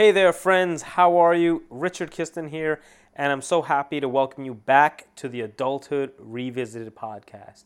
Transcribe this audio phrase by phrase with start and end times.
[0.00, 0.80] Hey there, friends.
[0.80, 1.64] How are you?
[1.68, 2.80] Richard Kiston here,
[3.14, 7.64] and I'm so happy to welcome you back to the Adulthood Revisited podcast.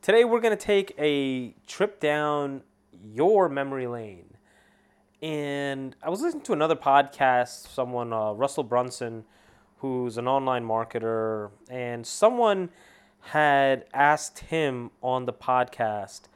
[0.00, 2.62] Today, we're going to take a trip down
[3.02, 4.34] your memory lane.
[5.20, 9.24] And I was listening to another podcast, someone, uh, Russell Brunson,
[9.78, 12.70] who's an online marketer, and someone
[13.32, 16.28] had asked him on the podcast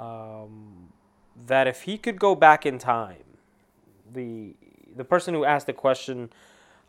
[0.00, 0.88] um,
[1.46, 3.27] that if he could go back in time,
[4.12, 4.54] the
[4.96, 6.30] the person who asked the question,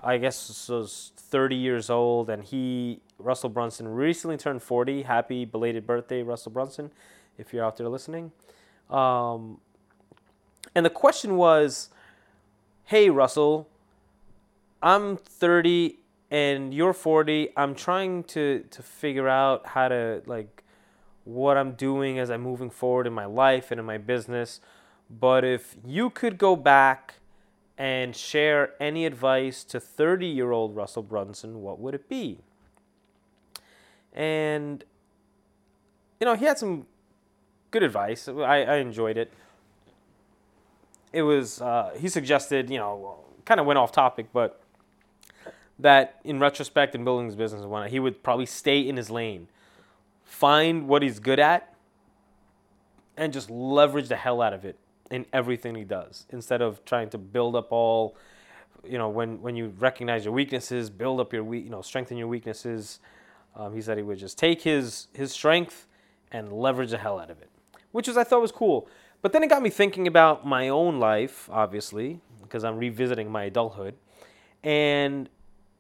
[0.01, 5.03] I guess, was 30 years old, and he Russell Brunson recently turned 40.
[5.03, 6.91] Happy belated birthday, Russell Brunson,
[7.37, 8.31] if you're out there listening.
[8.89, 9.59] Um,
[10.73, 11.89] and the question was,
[12.85, 13.67] "Hey Russell,
[14.81, 15.99] I'm 30
[16.31, 17.49] and you're 40.
[17.57, 20.63] I'm trying to to figure out how to like
[21.25, 24.61] what I'm doing as I'm moving forward in my life and in my business."
[25.09, 27.15] But if you could go back
[27.77, 32.39] and share any advice to 30 year old Russell Brunson, what would it be?
[34.13, 34.83] And,
[36.19, 36.85] you know, he had some
[37.71, 38.27] good advice.
[38.27, 39.31] I, I enjoyed it.
[41.11, 43.15] It was, uh, he suggested, you know,
[43.45, 44.61] kind of went off topic, but
[45.79, 49.09] that in retrospect in building his business and whatnot, he would probably stay in his
[49.09, 49.47] lane,
[50.23, 51.73] find what he's good at,
[53.17, 54.77] and just leverage the hell out of it
[55.11, 56.25] in everything he does.
[56.29, 58.15] Instead of trying to build up all
[58.83, 62.17] you know when when you recognize your weaknesses build up your weak you know strengthen
[62.17, 62.99] your weaknesses.
[63.55, 65.87] Um, he said he would just take his his strength
[66.31, 67.49] and leverage the hell out of it
[67.91, 68.87] which was i thought was cool.
[69.21, 73.43] But then it got me thinking about my own life obviously because i'm revisiting my
[73.43, 73.95] adulthood.
[74.63, 75.29] And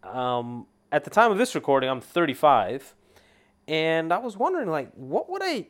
[0.03, 2.95] um, at the time of this recording i'm 35
[3.67, 5.67] and i was wondering like what would i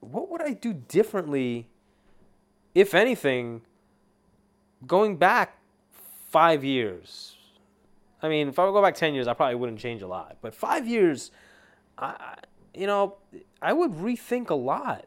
[0.00, 1.68] what would i do differently
[2.78, 3.62] if anything,
[4.86, 5.58] going back
[6.28, 7.34] five years,
[8.22, 10.36] I mean, if I would go back 10 years, I probably wouldn't change a lot.
[10.40, 11.32] But five years,
[11.98, 12.36] I,
[12.72, 13.16] you know,
[13.60, 15.06] I would rethink a lot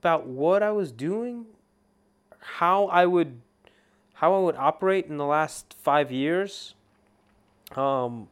[0.00, 1.46] about what I was doing,
[2.40, 3.40] how I would,
[4.12, 6.74] how I would operate in the last five years.
[7.74, 8.28] Um,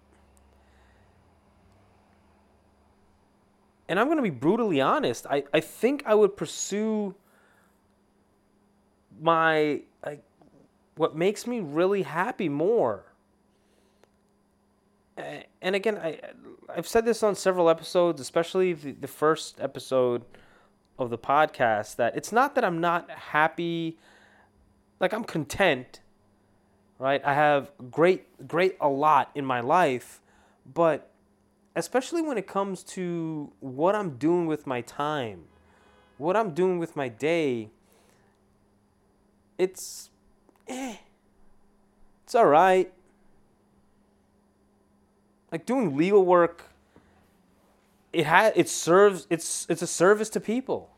[3.89, 5.27] and I'm going to be brutally honest.
[5.31, 7.15] I, I think I would pursue
[9.21, 10.23] my like
[10.97, 13.05] what makes me really happy more.
[15.63, 16.21] And again, I
[16.75, 20.25] I've said this on several episodes, especially the, the first episode
[20.99, 23.99] of the podcast, that it's not that I'm not happy,
[25.01, 26.01] like I'm content,
[26.99, 27.25] right?
[27.25, 30.21] I have great, great a lot in my life,
[30.75, 31.11] but
[31.75, 35.45] especially when it comes to what I'm doing with my time,
[36.19, 37.71] what I'm doing with my day,
[39.59, 40.11] it's
[40.69, 40.97] eh.
[42.25, 42.93] It's all right.
[45.53, 46.65] Like doing legal work
[48.17, 50.91] it has it serves it's it's a service to people.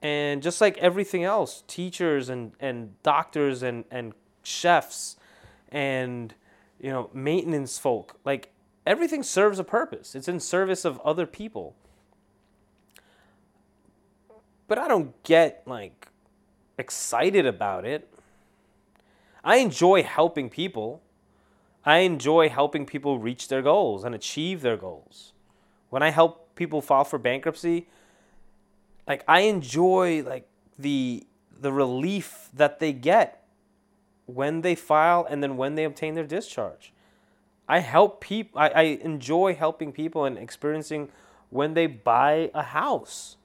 [0.00, 4.12] And just like everything else, teachers and and doctors and and
[4.44, 5.16] chefs
[5.70, 6.32] and
[6.78, 8.52] you know, maintenance folk, like
[8.86, 10.14] everything serves a purpose.
[10.14, 11.74] It's in service of other people.
[14.68, 16.08] But I don't get like
[16.78, 18.08] excited about it.
[19.42, 21.02] I enjoy helping people.
[21.84, 25.32] I enjoy helping people reach their goals and achieve their goals.
[25.88, 27.86] When I help people file for bankruptcy,
[29.06, 30.48] like I enjoy like
[30.78, 31.26] the
[31.58, 33.46] the relief that they get
[34.26, 36.92] when they file and then when they obtain their discharge.
[37.68, 41.10] I help people I, I enjoy helping people and experiencing
[41.50, 43.36] when they buy a house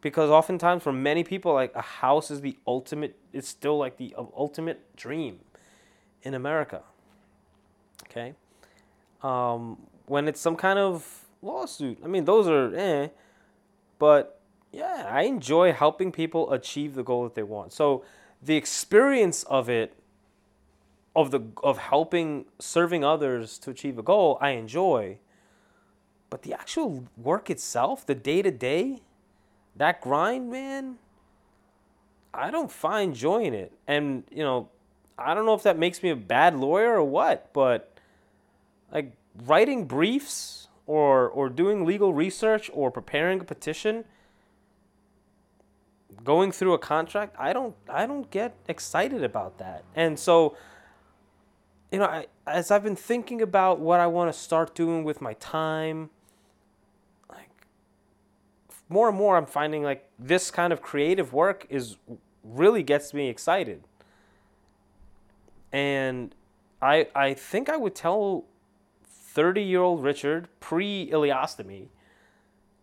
[0.00, 4.14] because oftentimes for many people like a house is the ultimate it's still like the
[4.16, 5.40] ultimate dream
[6.22, 6.82] in america.
[8.04, 8.34] Okay?
[9.22, 13.08] Um, when it's some kind of lawsuit i mean those are eh.
[13.98, 14.40] But
[14.72, 17.72] yeah i enjoy helping people achieve the goal that they want.
[17.72, 18.04] So
[18.42, 19.94] the experience of it
[21.14, 25.18] of the of helping serving others to achieve a goal i enjoy.
[26.30, 29.02] But the actual work itself the day to day
[29.76, 30.96] that grind, man,
[32.32, 33.72] I don't find joy in it.
[33.86, 34.68] And, you know,
[35.18, 37.98] I don't know if that makes me a bad lawyer or what, but
[38.92, 39.12] like
[39.44, 44.04] writing briefs or or doing legal research or preparing a petition,
[46.24, 49.84] going through a contract, I don't I don't get excited about that.
[49.94, 50.56] And so
[51.92, 55.20] you know, I, as I've been thinking about what I want to start doing with
[55.20, 56.10] my time,
[58.90, 61.96] more and more I'm finding like this kind of creative work is
[62.44, 63.84] really gets me excited.
[65.72, 66.34] And
[66.82, 68.44] I I think I would tell
[69.04, 71.88] 30 year old Richard pre ileostomy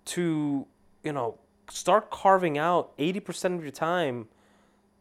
[0.05, 0.65] to,
[1.03, 1.37] you know,
[1.69, 4.27] start carving out 80% of your time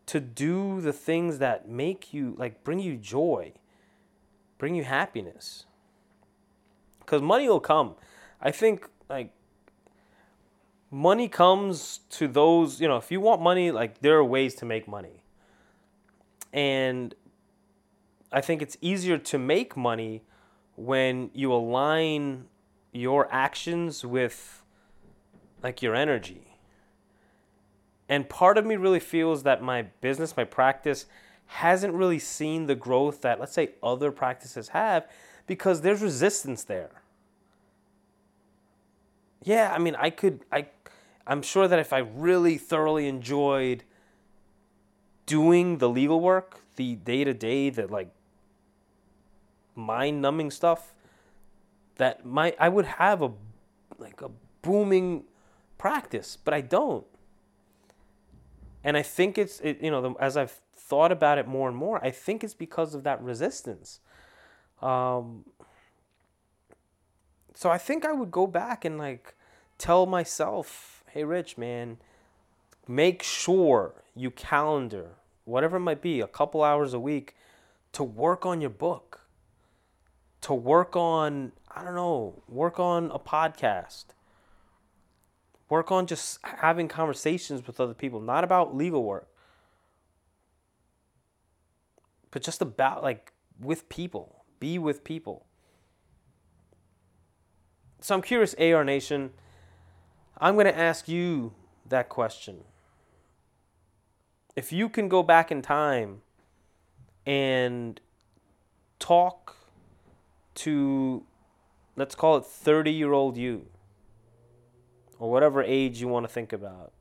[0.06, 3.52] to do the things that make you, like, bring you joy,
[4.59, 5.67] bring you happiness.
[7.00, 7.94] Because money will come.
[8.41, 9.32] I think, like,
[10.91, 14.65] money comes to those, you know, if you want money, like, there are ways to
[14.65, 15.23] make money.
[16.53, 17.15] And
[18.33, 20.23] I think it's easier to make money
[20.77, 22.47] when you align
[22.93, 24.62] your actions with
[25.62, 26.59] like your energy.
[28.09, 31.06] And part of me really feels that my business, my practice
[31.47, 35.06] hasn't really seen the growth that let's say other practices have
[35.47, 37.03] because there's resistance there.
[39.43, 40.67] Yeah, I mean, I could I
[41.26, 43.84] I'm sure that if I really thoroughly enjoyed
[45.26, 48.11] doing the legal work, the day to day, the like
[49.75, 50.94] mind numbing stuff,
[51.96, 53.32] that my I would have a
[53.99, 54.31] like a
[54.62, 55.25] booming
[55.78, 57.06] practice, but I don't.
[58.84, 61.76] And I think it's it, you know the, as I've thought about it more and
[61.76, 64.00] more, I think it's because of that resistance.
[64.81, 65.44] Um,
[67.55, 69.34] so I think I would go back and like
[69.78, 71.96] tell myself, "Hey, Rich, man,
[72.86, 75.12] make sure you calendar
[75.46, 77.34] whatever it might be, a couple hours a week,
[77.92, 79.22] to work on your book,
[80.42, 84.08] to work on I don't know, work on a podcast."
[85.70, 89.30] Work on just having conversations with other people, not about legal work,
[92.30, 94.44] but just about like with people.
[94.60, 95.46] Be with people.
[98.02, 99.32] So I'm curious, AR Nation,
[100.38, 101.53] I'm going to ask you
[101.88, 102.59] that question.
[104.55, 106.23] If you can go back in time
[107.25, 108.00] and
[108.99, 109.56] talk
[110.56, 111.25] to,
[111.97, 113.67] let's call it 30 year old you,
[115.19, 116.93] or whatever age you want to think about.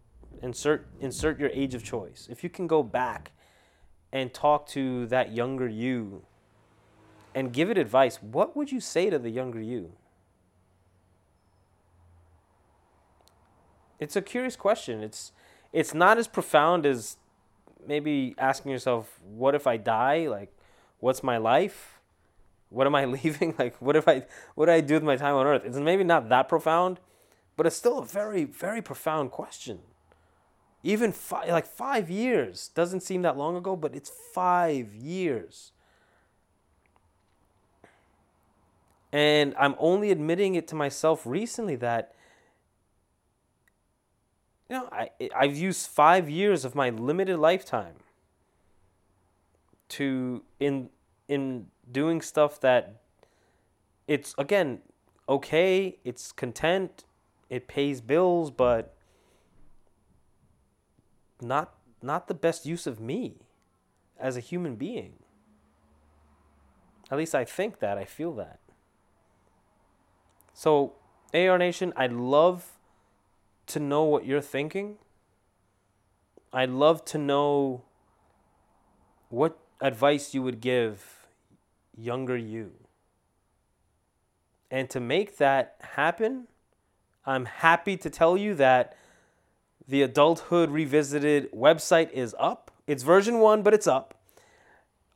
[0.42, 2.28] Insert insert your age of choice.
[2.30, 3.32] If you can go back
[4.12, 6.24] and talk to that younger you
[7.34, 9.94] and give it advice, what would you say to the younger you?
[14.00, 15.02] It's a curious question.
[15.02, 15.32] It's
[15.74, 17.18] it's not as profound as
[17.86, 20.28] maybe asking yourself, what if I die?
[20.28, 20.52] Like
[21.00, 22.00] what's my life?
[22.70, 23.56] What am I leaving?
[23.58, 24.26] Like what if I
[24.56, 25.64] what do I do with my time on earth?
[25.66, 27.00] It's maybe not that profound
[27.56, 29.80] but it's still a very, very profound question.
[30.84, 35.72] Even five, like five years doesn't seem that long ago, but it's five years.
[39.12, 42.14] And I'm only admitting it to myself recently that,
[44.70, 47.96] you know, I, I've used five years of my limited lifetime
[49.90, 50.90] to, in,
[51.28, 53.02] in doing stuff that
[54.08, 54.80] it's, again,
[55.30, 57.06] okay, it's content,
[57.50, 58.96] it pays bills, but
[61.42, 63.36] not not the best use of me
[64.20, 65.14] as a human being.
[67.12, 68.60] At least I think that, I feel that.
[70.54, 70.94] So,
[71.34, 72.75] AR Nation, I'd love
[73.68, 74.98] to know what you're thinking.
[76.54, 77.84] I'd love to know
[79.30, 81.28] what advice you would give
[81.98, 82.72] younger you.
[84.72, 86.48] And to make that happen,
[87.26, 88.98] I'm happy to tell you that
[89.88, 92.72] the Adulthood Revisited website is up.
[92.88, 94.20] It's version one, but it's up.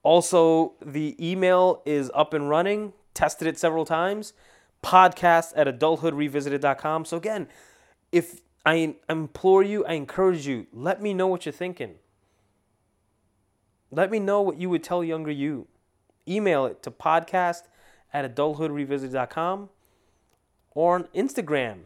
[0.03, 2.93] Also, the email is up and running.
[3.13, 4.33] Tested it several times.
[4.83, 7.05] Podcast at adulthoodrevisited.com.
[7.05, 7.47] So, again,
[8.11, 11.95] if I implore you, I encourage you, let me know what you're thinking.
[13.91, 15.67] Let me know what you would tell younger you.
[16.27, 17.63] Email it to podcast
[18.13, 19.69] at adulthoodrevisited.com
[20.71, 21.79] or on Instagram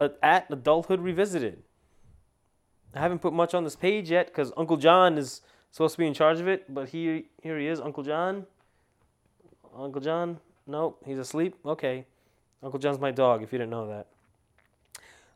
[0.00, 1.56] at adulthoodrevisited.
[2.94, 5.40] I haven't put much on this page yet because Uncle John is
[5.70, 8.46] supposed to be in charge of it, but here, here he is, Uncle John.
[9.74, 10.38] Uncle John?
[10.66, 11.56] Nope, he's asleep.
[11.64, 12.06] Okay.
[12.62, 14.06] Uncle John's my dog, if you didn't know that.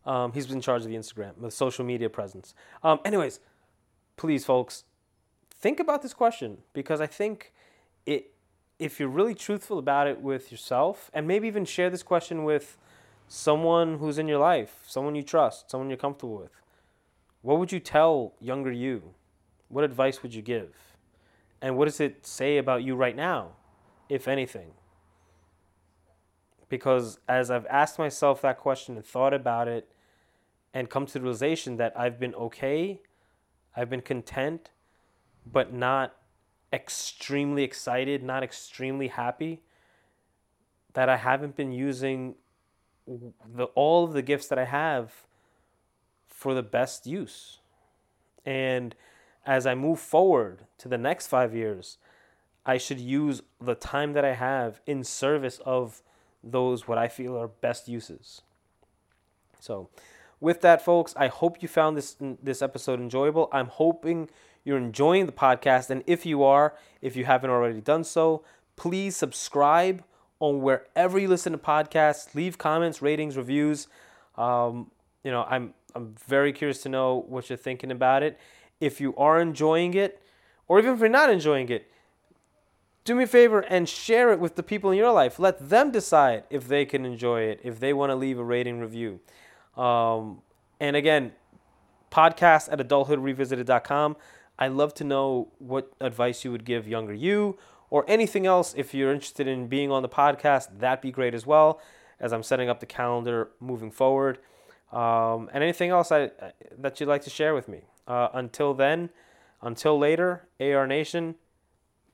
[0.07, 2.55] Um, he's in charge of the Instagram, the social media presence.
[2.83, 3.41] Um, anyways,
[4.17, 4.85] please, folks,
[5.51, 7.53] think about this question because I think
[8.07, 8.33] it,
[8.79, 12.79] if you're really truthful about it with yourself, and maybe even share this question with
[13.27, 16.63] someone who's in your life, someone you trust, someone you're comfortable with.
[17.43, 19.15] What would you tell younger you?
[19.69, 20.75] What advice would you give?
[21.61, 23.53] And what does it say about you right now,
[24.09, 24.73] if anything?
[26.69, 29.89] Because as I've asked myself that question and thought about it
[30.77, 33.01] and come to the realization that I've been okay,
[33.75, 34.69] I've been content,
[35.51, 36.15] but not
[36.71, 39.63] extremely excited, not extremely happy
[40.93, 42.35] that I haven't been using
[43.07, 45.25] the all of the gifts that I have
[46.29, 47.61] for the best use.
[48.45, 48.95] And
[49.47, 51.97] as I move forward to the next 5 years,
[52.67, 56.03] I should use the time that I have in service of
[56.45, 58.43] those what I feel are best uses.
[59.59, 59.89] So,
[60.41, 63.49] with that, folks, I hope you found this this episode enjoyable.
[63.53, 64.29] I'm hoping
[64.65, 68.45] you're enjoying the podcast, and if you are, if you haven't already done so,
[68.77, 70.03] please subscribe
[70.41, 72.35] on wherever you listen to podcasts.
[72.35, 73.89] Leave comments, ratings, reviews.
[74.37, 74.91] Um,
[75.25, 78.39] you know, I'm I'm very curious to know what you're thinking about it.
[78.81, 80.23] If you are enjoying it,
[80.69, 81.91] or even if you're not enjoying it,
[83.05, 85.39] do me a favor and share it with the people in your life.
[85.39, 88.81] Let them decide if they can enjoy it, if they want to leave a rating
[88.81, 89.21] review.
[89.77, 90.43] Um,
[90.81, 91.33] and again,
[92.11, 94.17] podcast at adulthoodrevisited.com.
[94.59, 97.59] I'd love to know what advice you would give younger you
[97.91, 98.75] or anything else.
[98.77, 101.81] If you're interested in being on the podcast, that'd be great as well,
[102.19, 104.39] as I'm setting up the calendar moving forward.
[104.93, 106.31] Um, and anything else I,
[106.79, 107.83] that you'd like to share with me.
[108.07, 109.11] Uh, until then,
[109.61, 111.35] until later, AR Nation,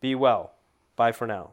[0.01, 0.53] be well.
[0.97, 1.53] Bye for now.